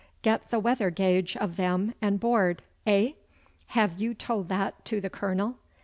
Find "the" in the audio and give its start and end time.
0.49-0.57, 4.99-5.11